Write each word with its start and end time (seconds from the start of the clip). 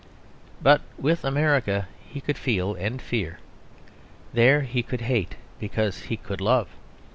But 0.63 0.81
with 0.97 1.23
America 1.23 1.87
he 2.09 2.21
could 2.21 2.39
feel 2.39 2.73
and 2.73 2.99
fear. 2.99 3.37
There 4.33 4.61
he 4.61 4.81
could 4.81 5.01
hate, 5.01 5.35
because 5.59 6.05
he 6.05 6.17
could 6.17 6.41
love. 6.41 6.69